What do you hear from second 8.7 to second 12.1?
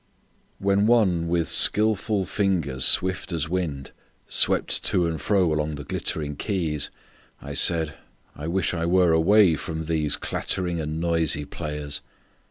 I were away from these Clattering and noisy players!